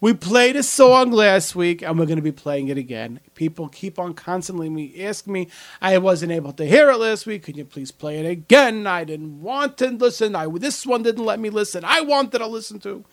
We 0.01 0.15
played 0.15 0.57
a 0.57 0.65
song 0.65 1.13
last 1.13 1.55
week 1.55 1.81
and 1.81 1.97
we're 1.97 2.07
going 2.07 2.17
to 2.17 2.23
be 2.23 2.33
playing 2.33 2.67
it 2.67 2.77
again. 2.77 3.21
People 3.37 3.69
keep 3.69 4.01
on 4.01 4.15
constantly 4.15 4.69
me 4.69 5.01
ask 5.05 5.29
me, 5.29 5.47
I 5.81 5.97
wasn't 5.99 6.33
able 6.33 6.53
to 6.55 6.67
hear 6.67 6.91
it 6.91 6.97
last 6.97 7.25
week. 7.25 7.45
Can 7.45 7.57
you 7.57 7.65
please 7.65 7.93
play 7.93 8.19
it 8.19 8.29
again? 8.29 8.85
I 8.85 9.05
didn't 9.05 9.43
want 9.43 9.79
to 9.79 9.91
listen. 9.91 10.35
I 10.35 10.49
this 10.49 10.85
one 10.85 11.05
didn't 11.05 11.25
let 11.25 11.39
me 11.39 11.51
listen. 11.51 11.85
I 11.85 12.01
wanted 12.01 12.39
to 12.39 12.49
listen 12.49 12.81
to. 12.81 13.05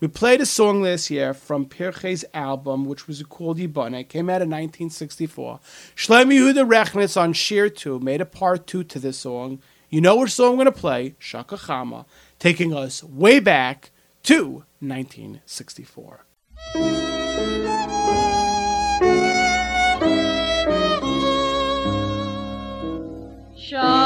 We 0.00 0.08
played 0.08 0.40
a 0.40 0.46
song 0.46 0.80
last 0.80 1.10
year 1.10 1.34
from 1.34 1.66
Pirchei's 1.66 2.24
album, 2.32 2.86
which 2.86 3.06
was 3.06 3.22
called 3.24 3.58
Yibana. 3.58 4.00
It 4.00 4.08
came 4.08 4.30
out 4.30 4.40
in 4.40 4.48
1964. 4.48 5.60
Shlomo 5.94 6.32
Yehuda 6.32 6.66
Rechnitz 6.66 7.20
on 7.20 7.34
Sheer 7.34 7.68
2 7.68 8.00
made 8.00 8.22
a 8.22 8.24
part 8.24 8.66
2 8.66 8.82
to 8.84 8.98
this 8.98 9.18
song. 9.18 9.60
You 9.90 10.00
know 10.00 10.16
which 10.16 10.32
song 10.32 10.52
I'm 10.52 10.56
going 10.56 10.64
to 10.64 10.72
play, 10.72 11.16
Shaka 11.18 11.56
Chama, 11.56 12.06
taking 12.38 12.72
us 12.72 13.04
way 13.04 13.40
back 13.40 13.90
to 14.22 14.64
1964. 14.80 16.24
Shakahama, 23.54 23.99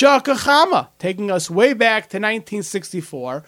Shaka 0.00 0.32
Chama, 0.32 0.88
taking 0.98 1.30
us 1.30 1.50
way 1.50 1.74
back 1.74 2.04
to 2.04 2.16
1964. 2.16 3.44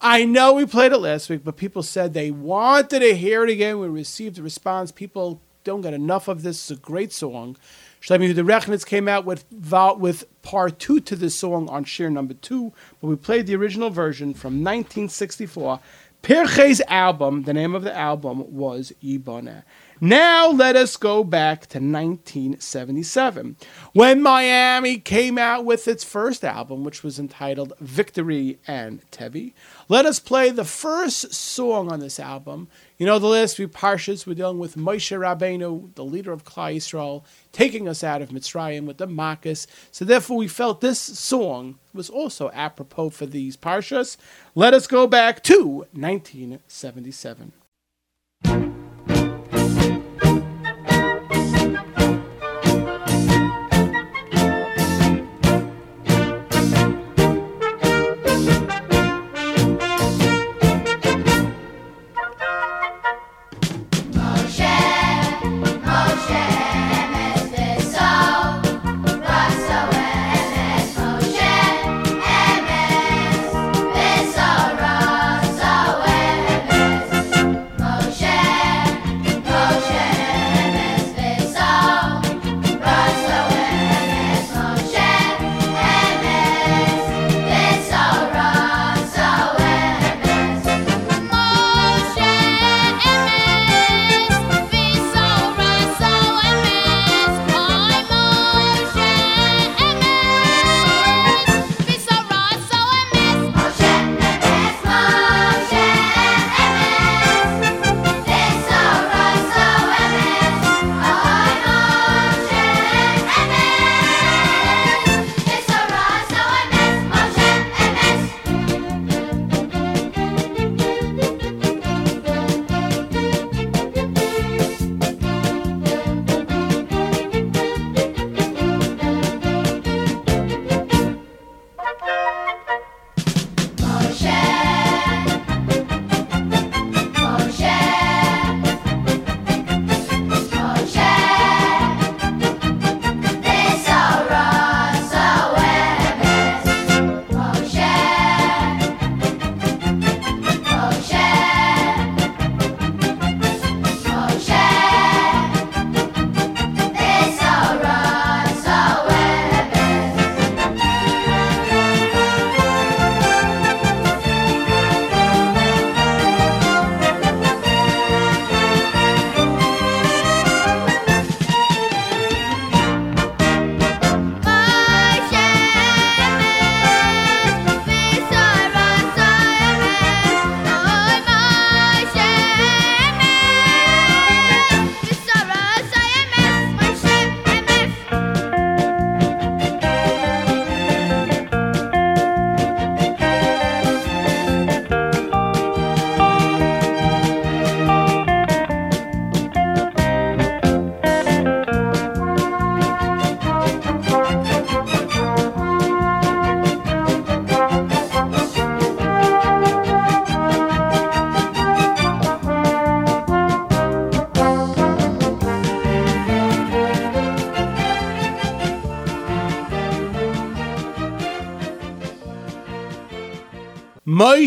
I 0.00 0.24
know 0.24 0.52
we 0.52 0.64
played 0.64 0.92
it 0.92 0.98
last 0.98 1.28
week, 1.28 1.40
but 1.42 1.56
people 1.56 1.82
said 1.82 2.14
they 2.14 2.30
wanted 2.30 3.00
to 3.00 3.16
hear 3.16 3.42
it 3.42 3.50
again. 3.50 3.80
We 3.80 3.88
received 3.88 4.38
a 4.38 4.42
response. 4.44 4.92
People 4.92 5.40
don't 5.64 5.80
get 5.80 5.94
enough 5.94 6.28
of 6.28 6.42
this. 6.42 6.70
It's 6.70 6.78
a 6.78 6.80
great 6.80 7.12
song. 7.12 7.56
Shlomi 8.00 8.32
Rechnitz 8.32 8.86
came 8.86 9.08
out 9.08 9.24
with 9.24 9.44
with 9.50 10.42
part 10.42 10.78
two 10.78 11.00
to 11.00 11.16
this 11.16 11.34
song 11.34 11.68
on 11.68 11.82
sheer 11.82 12.10
number 12.10 12.34
two, 12.34 12.72
but 13.00 13.08
we 13.08 13.16
played 13.16 13.48
the 13.48 13.56
original 13.56 13.90
version 13.90 14.34
from 14.34 14.62
1964. 14.62 15.80
Pirchei's 16.22 16.80
album, 16.86 17.42
the 17.42 17.52
name 17.52 17.74
of 17.74 17.82
the 17.82 17.96
album 17.96 18.54
was 18.54 18.92
Ibana. 19.02 19.64
Now 20.00 20.48
let 20.48 20.76
us 20.76 20.96
go 20.96 21.24
back 21.24 21.62
to 21.68 21.78
1977 21.78 23.56
when 23.92 24.22
Miami 24.22 24.98
came 24.98 25.36
out 25.36 25.64
with 25.64 25.88
its 25.88 26.04
first 26.04 26.44
album, 26.44 26.84
which 26.84 27.02
was 27.02 27.18
entitled 27.18 27.72
Victory 27.80 28.60
and 28.68 29.02
Tevi. 29.10 29.54
Let 29.88 30.06
us 30.06 30.20
play 30.20 30.50
the 30.50 30.64
first 30.64 31.34
song 31.34 31.90
on 31.90 31.98
this 31.98 32.20
album. 32.20 32.68
You 32.96 33.06
know, 33.06 33.18
the 33.18 33.26
last 33.26 33.56
few 33.56 33.66
parshas 33.66 34.24
we're 34.24 34.34
dealing 34.34 34.60
with 34.60 34.76
Moshe 34.76 35.18
Rabbeinu, 35.18 35.92
the 35.96 36.04
leader 36.04 36.30
of 36.30 36.44
Klal 36.44 36.76
Yisrael, 36.76 37.24
taking 37.50 37.88
us 37.88 38.04
out 38.04 38.22
of 38.22 38.28
Mitzrayim 38.28 38.86
with 38.86 38.98
the 38.98 39.08
Makkas. 39.08 39.66
So 39.90 40.04
therefore, 40.04 40.36
we 40.36 40.46
felt 40.46 40.80
this 40.80 41.00
song 41.00 41.80
was 41.92 42.08
also 42.08 42.50
apropos 42.52 43.10
for 43.10 43.26
these 43.26 43.56
parshas. 43.56 44.16
Let 44.54 44.74
us 44.74 44.86
go 44.86 45.08
back 45.08 45.42
to 45.44 45.86
1977. 45.92 47.52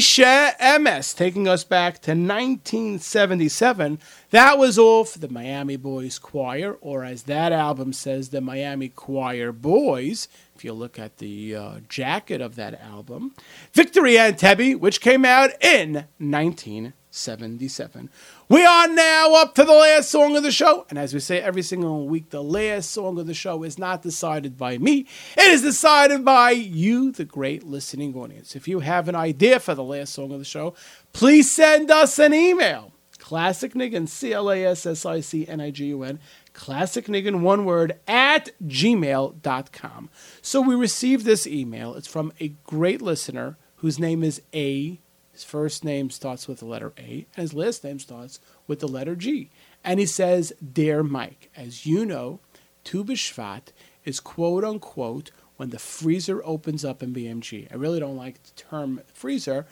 Emes, 0.02 1.16
taking 1.16 1.47
us 1.47 1.64
back 1.64 1.99
to 2.02 2.12
1977. 2.12 3.99
That 4.32 4.58
was 4.58 4.80
all 4.80 5.06
for 5.06 5.20
the 5.20 5.30
Miami 5.30 5.76
Boys 5.76 6.18
Choir, 6.18 6.78
or 6.82 7.04
as 7.04 7.24
that 7.24 7.52
album 7.52 7.93
says, 7.93 8.30
the 8.30 8.41
Miami 8.41 8.89
Choir 8.89 9.52
Boys. 9.52 10.28
If 10.56 10.66
you 10.66 10.74
look 10.74 10.97
at 10.97 11.20
the 11.20 11.56
uh, 11.56 11.82
jacket 11.88 12.41
of 12.41 12.56
that 12.56 12.82
album, 12.82 13.36
Victory 13.74 14.18
and 14.18 14.36
Tebby, 14.38 14.76
which 14.76 15.02
came 15.02 15.24
out 15.24 15.52
in 15.64 16.06
1977. 16.18 18.10
We 18.52 18.66
are 18.66 18.89
now 18.89 19.36
up 19.36 19.56
to 19.56 19.64
the 19.64 19.72
last 19.72 20.12
song 20.12 20.36
of 20.36 20.43
the 20.43 20.52
show. 20.52 20.86
And 20.89 20.99
as 20.99 21.14
we 21.14 21.22
say 21.22 21.39
every 21.39 21.62
single 21.62 22.06
week, 22.06 22.32
the 22.32 22.43
last 22.43 22.91
song 22.91 23.18
of 23.18 23.26
the 23.26 23.34
show 23.34 23.64
is 23.64 23.80
not 23.80 24.02
decided 24.02 24.58
by 24.58 24.78
me. 24.78 25.08
It 25.38 25.52
is 25.52 25.62
decided 25.62 26.26
by 26.26 26.52
you, 26.52 27.14
the 27.14 27.24
great 27.24 27.64
listening 27.64 28.14
audience. 28.14 28.54
If 28.54 28.68
you 28.68 28.82
have 28.82 29.08
an 29.08 29.16
idea 29.16 29.62
for 29.62 29.74
the 29.74 29.86
last 29.86 30.14
song 30.14 30.34
of 30.34 30.39
the 30.39 30.43
show, 30.43 30.76
please 31.14 31.56
send 31.56 31.89
us 31.91 32.20
an 32.20 32.34
email. 32.34 32.91
Classic 33.20 33.74
Nigun, 33.74 34.06
C 34.10 34.34
L 34.34 34.52
A 34.52 34.66
S 34.66 34.86
S 34.86 35.06
I 35.06 35.22
C 35.22 35.47
N 35.47 35.62
I 35.62 35.72
G 35.72 35.86
U 35.86 36.04
N, 36.04 36.20
Classic 36.52 37.06
Nigun, 37.06 37.39
one 37.39 37.64
word, 37.64 38.02
at 38.06 38.49
gmail.com. 38.68 40.10
So 40.41 40.60
we 40.60 40.76
received 40.76 41.24
this 41.24 41.47
email. 41.47 41.95
It's 41.95 42.06
from 42.06 42.34
a 42.41 42.49
great 42.66 43.02
listener 43.02 43.56
whose 43.78 43.97
name 43.97 44.26
is 44.26 44.41
A 44.54 44.99
his 45.32 45.43
first 45.43 45.84
name 45.84 46.09
starts 46.09 46.47
with 46.47 46.59
the 46.59 46.65
letter 46.65 46.93
A, 46.97 47.25
and 47.36 47.41
his 47.41 47.53
last 47.53 47.84
name 47.84 47.99
starts 47.99 48.39
with 48.67 48.79
the 48.79 48.88
letter 48.88 49.15
G. 49.15 49.49
And 49.84 49.99
he 49.99 50.05
says, 50.05 50.53
Dear 50.61 51.03
Mike, 51.03 51.49
as 51.55 51.86
you 51.86 52.05
know, 52.05 52.39
Tu 52.84 53.03
B'Shvat 53.03 53.71
is 54.03 54.19
quote 54.19 54.63
unquote 54.63 55.32
when 55.57 55.69
the 55.69 55.79
freezer 55.79 56.43
opens 56.43 56.84
up 56.84 57.03
in 57.03 57.13
BMG. 57.13 57.71
I 57.71 57.75
really 57.75 57.99
don't 57.99 58.17
like 58.17 58.43
the 58.43 58.51
term 58.55 59.01
freezer, 59.13 59.65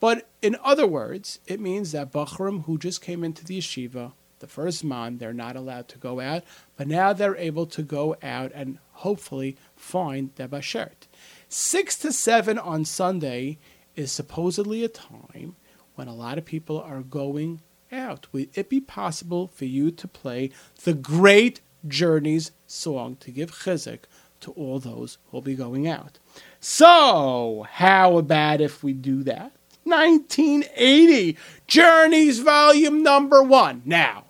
but 0.00 0.28
in 0.42 0.56
other 0.62 0.86
words, 0.86 1.38
it 1.46 1.60
means 1.60 1.92
that 1.92 2.12
Bachurim 2.12 2.64
who 2.64 2.78
just 2.78 3.00
came 3.00 3.24
into 3.24 3.44
the 3.44 3.58
yeshiva 3.58 4.12
The 4.40 4.46
first 4.46 4.84
month, 4.84 5.20
they're 5.20 5.32
not 5.32 5.56
allowed 5.56 5.88
to 5.88 5.98
go 5.98 6.20
out, 6.20 6.44
but 6.76 6.88
now 6.88 7.12
they're 7.12 7.36
able 7.36 7.66
to 7.66 7.82
go 7.82 8.16
out 8.22 8.52
and 8.54 8.78
hopefully 8.92 9.56
find 9.74 10.30
the 10.36 10.48
Bashert. 10.48 11.08
6 11.48 11.98
to 12.00 12.12
7 12.12 12.58
on 12.58 12.84
Sunday 12.84 13.58
is 13.96 14.12
supposedly 14.12 14.84
a 14.84 14.88
time 14.88 15.56
when 15.94 16.06
a 16.06 16.14
lot 16.14 16.38
of 16.38 16.44
people 16.44 16.80
are 16.80 17.02
going 17.02 17.62
out. 17.90 18.26
Would 18.32 18.50
it 18.54 18.68
be 18.68 18.80
possible 18.80 19.48
for 19.48 19.64
you 19.64 19.90
to 19.90 20.06
play 20.06 20.50
the 20.84 20.94
Great 20.94 21.60
Journeys 21.86 22.52
song 22.66 23.16
to 23.20 23.30
give 23.30 23.50
chizuk 23.50 24.00
to 24.40 24.52
all 24.52 24.78
those 24.78 25.18
who 25.26 25.38
will 25.38 25.42
be 25.42 25.54
going 25.54 25.88
out? 25.88 26.18
So, 26.60 27.66
how 27.70 28.18
about 28.18 28.60
if 28.60 28.84
we 28.84 28.92
do 28.92 29.22
that? 29.24 29.52
1980 29.84 31.38
Journeys 31.66 32.40
Volume 32.40 33.02
Number 33.02 33.42
One. 33.42 33.82
Now, 33.84 34.24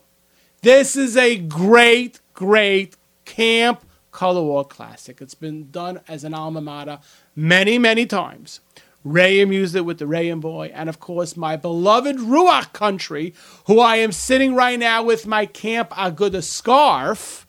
this 0.63 0.97
is 0.97 1.17
a 1.17 1.39
great, 1.39 2.21
great 2.35 2.97
camp 3.25 3.85
color 4.13 4.43
war 4.43 4.65
classic. 4.65 5.21
It's 5.21 5.35
been 5.35 5.71
done 5.71 6.01
as 6.09 6.25
an 6.25 6.35
alma 6.35 6.61
mater 6.61 7.01
many, 7.35 7.79
many 7.79 8.07
times. 8.07 8.61
Rayam 9.07 9.53
used 9.53 9.77
it 9.77 9.83
with 9.83 9.99
the 9.99 10.05
Rayam 10.05 10.41
boy, 10.41 10.73
and 10.75 10.89
of 10.89 10.99
course, 10.99 11.37
my 11.37 11.55
beloved 11.57 12.17
Ruach 12.17 12.73
country, 12.73 13.35
who 13.67 13.79
I 13.79 13.97
am 13.97 14.11
sitting 14.11 14.57
right 14.57 14.79
now 14.79 15.05
with 15.05 15.29
my 15.29 15.47
Camp 15.47 15.91
Aguda 15.91 16.43
scarf. 16.43 17.47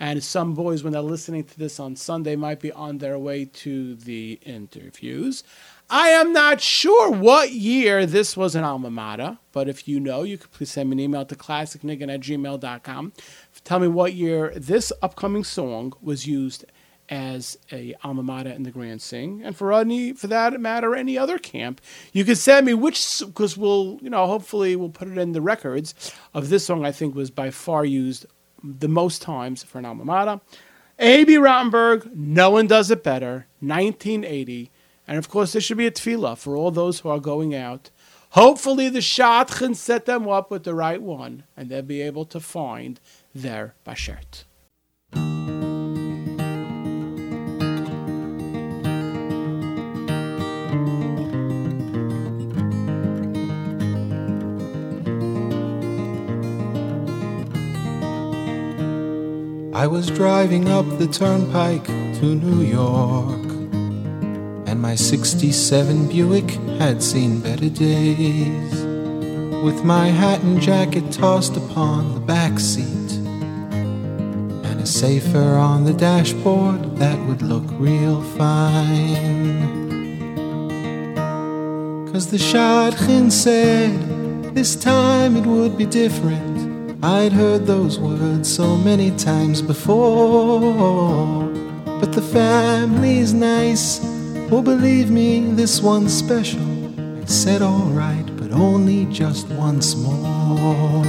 And 0.00 0.24
some 0.24 0.54
boys, 0.54 0.82
when 0.82 0.94
they're 0.94 1.02
listening 1.02 1.44
to 1.44 1.58
this 1.58 1.78
on 1.78 1.94
Sunday, 1.94 2.36
might 2.36 2.58
be 2.58 2.72
on 2.72 2.98
their 2.98 3.18
way 3.18 3.44
to 3.44 3.94
the 3.96 4.40
interviews. 4.46 5.44
I 5.90 6.08
am 6.08 6.32
not 6.32 6.62
sure 6.62 7.10
what 7.10 7.52
year 7.52 8.06
this 8.06 8.34
was 8.34 8.54
an 8.54 8.64
alma 8.64 8.90
mater, 8.90 9.38
but 9.52 9.68
if 9.68 9.86
you 9.86 10.00
know, 10.00 10.22
you 10.22 10.38
could 10.38 10.52
please 10.52 10.70
send 10.70 10.88
me 10.88 10.94
an 10.94 11.00
email 11.00 11.26
to 11.26 11.34
classicnigun 11.34 12.12
at 12.12 12.20
gmail.com. 12.20 13.12
Tell 13.64 13.78
me 13.78 13.88
what 13.88 14.14
year 14.14 14.54
this 14.56 14.90
upcoming 15.02 15.44
song 15.44 15.92
was 16.00 16.26
used 16.26 16.64
as 17.08 17.58
a 17.70 17.94
alma 18.02 18.22
mater 18.22 18.50
in 18.50 18.62
the 18.62 18.70
Grand 18.70 19.02
Sing, 19.02 19.42
and 19.44 19.56
for 19.56 19.72
any, 19.72 20.12
for 20.12 20.26
that 20.28 20.58
matter, 20.60 20.94
any 20.94 21.18
other 21.18 21.38
camp, 21.38 21.80
you 22.12 22.24
can 22.24 22.36
send 22.36 22.66
me 22.66 22.74
which 22.74 23.20
because 23.20 23.56
we'll, 23.56 23.98
you 24.00 24.10
know, 24.10 24.26
hopefully 24.26 24.76
we'll 24.76 24.88
put 24.88 25.08
it 25.08 25.18
in 25.18 25.32
the 25.32 25.40
records 25.40 25.94
of 26.32 26.48
this 26.48 26.66
song. 26.66 26.84
I 26.84 26.92
think 26.92 27.14
was 27.14 27.30
by 27.30 27.50
far 27.50 27.84
used 27.84 28.26
the 28.62 28.88
most 28.88 29.20
times 29.20 29.62
for 29.62 29.78
an 29.78 29.84
alma 29.84 30.04
mater. 30.04 30.40
Abie 30.98 31.34
Rotenberg, 31.34 32.14
no 32.14 32.50
one 32.50 32.66
does 32.66 32.90
it 32.90 33.02
better. 33.02 33.46
1980, 33.60 34.70
and 35.06 35.18
of 35.18 35.28
course 35.28 35.52
there 35.52 35.60
should 35.60 35.76
be 35.76 35.86
a 35.86 35.90
tefillah 35.90 36.38
for 36.38 36.56
all 36.56 36.70
those 36.70 37.00
who 37.00 37.08
are 37.08 37.20
going 37.20 37.54
out. 37.54 37.90
Hopefully 38.30 38.88
the 38.88 39.00
shadchan 39.00 39.76
set 39.76 40.06
them 40.06 40.28
up 40.28 40.50
with 40.50 40.64
the 40.64 40.74
right 40.74 41.00
one, 41.00 41.44
and 41.56 41.68
they'll 41.68 41.82
be 41.82 42.00
able 42.00 42.24
to 42.26 42.40
find 42.40 42.98
their 43.34 43.74
bashert. 43.86 44.44
I 59.84 59.86
was 59.86 60.06
driving 60.06 60.70
up 60.70 60.86
the 60.98 61.06
turnpike 61.06 61.84
to 61.84 62.34
New 62.36 62.62
York, 62.62 63.44
and 64.66 64.80
my 64.80 64.94
67 64.94 66.08
Buick 66.08 66.52
had 66.78 67.02
seen 67.02 67.40
better 67.40 67.68
days. 67.68 68.72
With 69.62 69.84
my 69.84 70.06
hat 70.06 70.40
and 70.42 70.58
jacket 70.58 71.12
tossed 71.12 71.58
upon 71.58 72.14
the 72.14 72.20
back 72.20 72.58
seat, 72.58 73.12
and 74.64 74.80
a 74.80 74.86
sefer 74.86 75.56
on 75.56 75.84
the 75.84 75.92
dashboard 75.92 76.96
that 76.96 77.18
would 77.26 77.42
look 77.42 77.66
real 77.72 78.22
fine. 78.38 79.60
Cause 82.10 82.30
the 82.30 82.38
Shadchan 82.38 83.30
said 83.30 84.54
this 84.54 84.76
time 84.76 85.36
it 85.36 85.44
would 85.44 85.76
be 85.76 85.84
different. 85.84 86.53
I'd 87.04 87.34
heard 87.34 87.66
those 87.66 87.98
words 87.98 88.50
so 88.50 88.78
many 88.78 89.10
times 89.10 89.60
before. 89.60 91.44
But 92.00 92.12
the 92.12 92.22
family's 92.22 93.34
nice. 93.34 94.00
Oh, 94.50 94.62
believe 94.62 95.10
me, 95.10 95.40
this 95.52 95.82
one's 95.82 96.16
special. 96.16 96.62
I 97.20 97.26
said 97.26 97.60
alright, 97.60 98.24
but 98.38 98.52
only 98.52 99.04
just 99.04 99.48
once 99.50 99.94
more. 99.94 101.04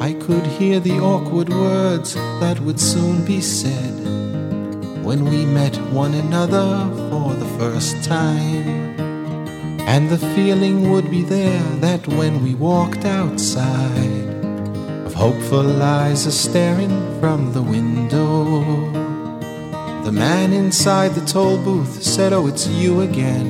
I 0.00 0.14
could 0.14 0.44
hear 0.44 0.80
the 0.80 0.98
awkward 0.98 1.50
words 1.50 2.14
that 2.40 2.58
would 2.58 2.80
soon 2.80 3.24
be 3.24 3.40
said 3.40 3.94
when 5.04 5.26
we 5.26 5.46
met 5.46 5.76
one 5.92 6.14
another 6.14 6.90
for 7.08 7.34
the 7.34 7.46
first 7.56 8.02
time. 8.02 8.87
And 9.88 10.10
the 10.10 10.18
feeling 10.36 10.90
would 10.90 11.10
be 11.10 11.22
there 11.22 11.62
that 11.80 12.06
when 12.06 12.44
we 12.44 12.54
walked 12.54 13.06
outside, 13.06 14.28
of 15.06 15.14
hopeful 15.14 15.82
eyes 15.82 16.26
are 16.26 16.30
staring 16.30 16.90
from 17.20 17.54
the 17.54 17.62
window. 17.62 18.60
The 20.04 20.12
man 20.12 20.52
inside 20.52 21.14
the 21.14 21.24
toll 21.24 21.56
booth 21.56 22.02
said, 22.02 22.34
Oh, 22.34 22.46
it's 22.48 22.66
you 22.66 23.00
again. 23.00 23.48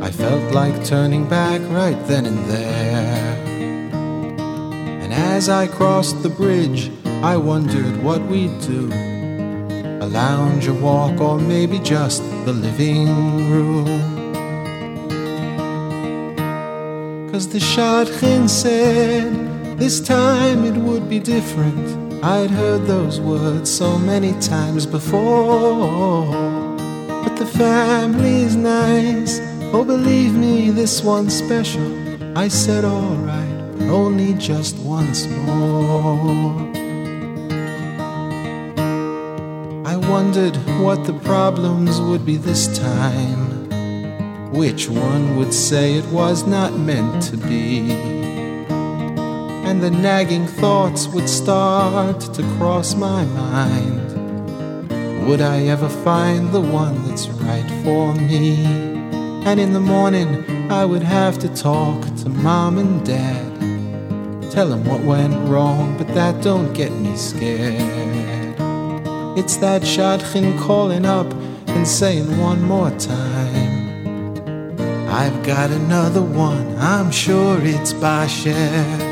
I 0.00 0.12
felt 0.12 0.54
like 0.54 0.84
turning 0.84 1.28
back 1.28 1.60
right 1.72 2.00
then 2.06 2.24
and 2.26 2.44
there. 2.48 3.36
And 5.02 5.12
as 5.12 5.48
I 5.48 5.66
crossed 5.66 6.22
the 6.22 6.28
bridge, 6.28 6.92
I 7.04 7.36
wondered 7.36 8.00
what 8.00 8.22
we'd 8.26 8.60
do. 8.60 8.88
A 10.04 10.06
lounge, 10.06 10.68
a 10.68 10.74
walk, 10.74 11.20
or 11.20 11.40
maybe 11.40 11.80
just 11.80 12.22
the 12.44 12.52
living 12.52 13.50
room. 13.50 13.83
Cause 17.34 17.48
the 17.48 17.58
Shadchan 17.58 18.48
said 18.48 19.76
this 19.76 19.98
time 20.00 20.62
it 20.64 20.76
would 20.76 21.08
be 21.08 21.18
different. 21.18 22.22
I'd 22.22 22.48
heard 22.48 22.86
those 22.86 23.20
words 23.20 23.68
so 23.68 23.98
many 23.98 24.34
times 24.34 24.86
before. 24.86 26.26
But 27.08 27.34
the 27.34 27.44
family's 27.44 28.54
nice. 28.54 29.40
Oh, 29.72 29.84
believe 29.84 30.36
me, 30.36 30.70
this 30.70 31.02
one's 31.02 31.34
special. 31.36 32.38
I 32.38 32.46
said, 32.46 32.84
alright, 32.84 33.82
only 33.90 34.34
just 34.34 34.76
once 34.76 35.26
more. 35.26 36.54
I 39.84 39.96
wondered 39.96 40.54
what 40.78 41.02
the 41.04 41.18
problems 41.24 42.00
would 42.00 42.24
be 42.24 42.36
this 42.36 42.78
time. 42.78 43.53
Which 44.54 44.88
one 44.88 45.36
would 45.36 45.52
say 45.52 45.94
it 45.94 46.06
was 46.06 46.46
not 46.46 46.78
meant 46.78 47.24
to 47.24 47.36
be? 47.36 47.90
And 49.66 49.82
the 49.82 49.90
nagging 49.90 50.46
thoughts 50.46 51.08
would 51.08 51.28
start 51.28 52.20
to 52.20 52.42
cross 52.56 52.94
my 52.94 53.24
mind. 53.24 55.26
Would 55.26 55.40
I 55.40 55.66
ever 55.66 55.88
find 55.88 56.52
the 56.52 56.60
one 56.60 57.04
that's 57.08 57.26
right 57.28 57.68
for 57.82 58.14
me? 58.14 58.64
And 59.44 59.58
in 59.58 59.72
the 59.72 59.80
morning, 59.80 60.70
I 60.70 60.84
would 60.84 61.02
have 61.02 61.36
to 61.40 61.48
talk 61.48 62.02
to 62.18 62.28
mom 62.28 62.78
and 62.78 63.04
dad. 63.04 64.52
Tell 64.52 64.68
them 64.68 64.84
what 64.84 65.02
went 65.02 65.34
wrong, 65.48 65.98
but 65.98 66.06
that 66.14 66.44
don't 66.44 66.72
get 66.74 66.92
me 66.92 67.16
scared. 67.16 67.74
It's 69.36 69.56
that 69.56 69.82
Shadchan 69.82 70.56
calling 70.60 71.04
up 71.04 71.32
and 71.66 71.88
saying 71.88 72.38
one 72.38 72.62
more 72.62 72.92
time. 72.92 73.63
I've 75.16 75.44
got 75.44 75.70
another 75.70 76.22
one, 76.22 76.76
I'm 76.76 77.12
sure 77.12 77.56
it's 77.62 77.92
by 77.92 78.26
I'm 78.26 79.03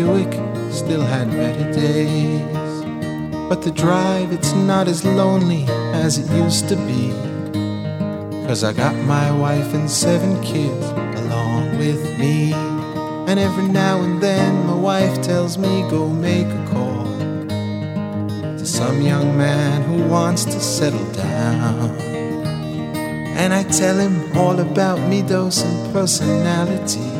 Buick 0.00 0.32
still 0.72 1.02
had 1.02 1.30
better 1.30 1.70
days. 1.74 2.40
But 3.50 3.60
the 3.60 3.70
drive, 3.70 4.32
it's 4.32 4.54
not 4.54 4.88
as 4.88 5.04
lonely 5.04 5.66
as 5.92 6.16
it 6.16 6.26
used 6.42 6.70
to 6.70 6.76
be. 6.88 7.12
Cause 8.46 8.64
I 8.64 8.72
got 8.72 8.94
my 9.04 9.30
wife 9.30 9.74
and 9.74 9.90
seven 9.90 10.42
kids, 10.42 10.86
along 11.20 11.76
with 11.76 12.18
me. 12.18 12.54
And 13.28 13.38
every 13.38 13.68
now 13.68 14.00
and 14.00 14.22
then 14.22 14.66
my 14.66 14.74
wife 14.74 15.20
tells 15.20 15.58
me 15.58 15.82
go 15.90 16.08
make 16.08 16.46
a 16.46 16.66
call 16.72 17.04
to 18.56 18.64
some 18.64 19.02
young 19.02 19.36
man 19.36 19.82
who 19.82 20.08
wants 20.08 20.46
to 20.46 20.58
settle 20.60 21.12
down. 21.12 21.90
And 23.36 23.52
I 23.52 23.64
tell 23.64 23.98
him 23.98 24.34
all 24.34 24.58
about 24.60 24.98
middos 25.10 25.62
and 25.62 25.92
personality 25.92 27.19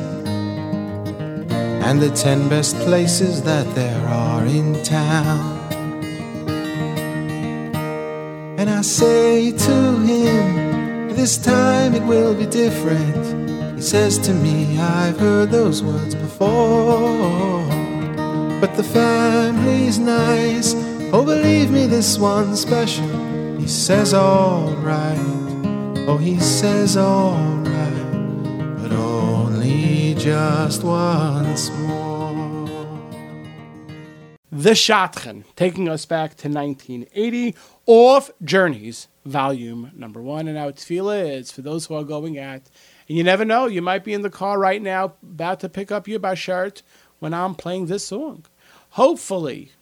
and 1.91 2.01
the 2.01 2.11
ten 2.11 2.49
best 2.49 2.77
places 2.87 3.43
that 3.43 3.67
there 3.75 4.07
are 4.07 4.47
in 4.47 4.81
town. 4.85 5.59
And 8.57 8.71
I 8.71 8.81
say 8.83 9.51
to 9.51 9.99
him, 9.99 11.09
this 11.09 11.37
time 11.37 11.97
it 11.97 12.05
will 12.05 12.33
be 12.33 12.47
different. 12.47 13.75
He 13.75 13.83
says 13.83 14.19
to 14.19 14.33
me, 14.33 14.79
I've 14.79 15.19
heard 15.19 15.51
those 15.51 15.83
words 15.83 16.15
before. 16.15 17.67
But 18.61 18.77
the 18.77 18.85
family's 18.85 19.99
nice. 19.99 20.75
Oh, 21.13 21.25
believe 21.25 21.73
me, 21.73 21.89
this 21.89 22.21
one's 22.21 22.61
special. 22.61 23.09
He 23.59 23.67
says, 23.67 24.15
alright. 24.15 25.19
Oh, 26.07 26.19
he 26.19 26.39
says, 26.39 26.97
alright. 26.97 28.13
But 28.81 28.93
only 28.93 30.15
just 30.15 30.85
once 31.51 31.71
more. 31.71 32.69
The 34.53 34.71
Shadchan, 34.71 35.45
taking 35.57 35.89
us 35.89 36.07
back 36.07 36.37
to 36.37 36.49
1980, 36.49 37.57
off 37.87 38.31
Journeys, 38.45 39.09
volume 39.25 39.91
number 39.97 40.23
one. 40.23 40.47
And 40.47 40.57
our 40.57 40.71
tefillah 40.71 41.39
is 41.39 41.51
for 41.51 41.63
those 41.63 41.87
who 41.87 41.95
are 41.95 42.05
going 42.05 42.39
at, 42.39 42.71
and 43.09 43.19
you 43.19 43.25
never 43.25 43.45
know, 43.45 43.67
you 43.67 43.83
might 43.83 44.05
be 44.05 44.13
in 44.13 44.23
the 44.23 44.31
car 44.31 44.61
right 44.61 44.81
now 44.81 45.15
about 45.23 45.59
to 45.61 45.69
pick 45.69 45.91
up 45.91 46.07
your 46.07 46.21
bashert 46.21 46.83
when 47.19 47.35
I'm 47.35 47.57
playing 47.57 47.87
this 47.87 48.07
song. 48.07 48.45
Hopefully, 48.91 49.73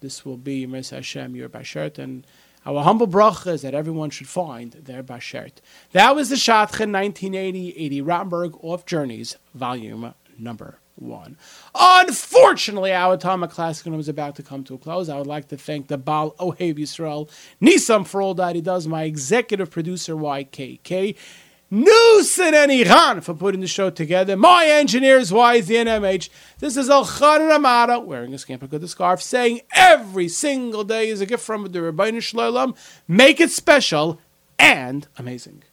this 0.00 0.26
will 0.26 0.36
be 0.36 0.66
Miss 0.66 0.90
Hashem, 0.90 1.36
your 1.36 1.48
bashert, 1.48 1.98
and 1.98 2.26
our 2.66 2.82
humble 2.82 3.08
bracha 3.08 3.52
is 3.52 3.62
that 3.62 3.74
everyone 3.74 4.10
should 4.10 4.28
find 4.28 4.72
their 4.72 5.02
bashert. 5.02 5.54
That 5.92 6.14
was 6.14 6.28
the 6.28 6.36
Shadchan 6.36 6.92
1980 6.92 7.72
Abie 7.78 8.02
Rotenberg 8.02 8.62
off 8.62 8.84
Journeys, 8.84 9.36
volume 9.54 10.12
number 10.38 10.80
one. 10.96 11.36
Unfortunately, 11.74 12.92
our 12.92 13.14
Atomic 13.14 13.50
Classic 13.50 13.90
was 13.92 14.08
about 14.08 14.36
to 14.36 14.42
come 14.42 14.64
to 14.64 14.74
a 14.74 14.78
close. 14.78 15.08
I 15.08 15.18
would 15.18 15.26
like 15.26 15.48
to 15.48 15.56
thank 15.56 15.88
the 15.88 15.98
Baal 15.98 16.32
Ohev 16.32 16.78
Yisrael, 16.78 17.28
Nisam 17.60 18.06
for 18.06 18.22
all 18.22 18.34
that 18.34 18.54
he 18.54 18.60
does, 18.60 18.86
my 18.86 19.04
executive 19.04 19.70
producer 19.70 20.14
YKK, 20.14 21.16
Nusin 21.72 22.52
and 22.52 22.70
Iran 22.70 23.20
for 23.20 23.34
putting 23.34 23.60
the 23.60 23.66
show 23.66 23.90
together, 23.90 24.36
my 24.36 24.66
engineers 24.66 25.32
YZNMH. 25.32 26.28
This 26.60 26.76
is 26.76 26.88
Elchanan 26.88 27.50
Hamada, 27.50 28.04
wearing 28.04 28.32
a 28.32 28.38
Camp 28.38 28.62
Aguda 28.62 28.88
scarf, 28.88 29.20
saying 29.20 29.62
every 29.74 30.28
single 30.28 30.84
day 30.84 31.08
is 31.08 31.20
a 31.20 31.26
gift 31.26 31.42
from 31.44 31.64
the 31.64 31.78
Ribono 31.80 32.22
Shel 32.22 32.52
Olam. 32.52 32.76
Make 33.08 33.40
it 33.40 33.50
special 33.50 34.20
and 34.58 35.08
amazing. 35.18 35.64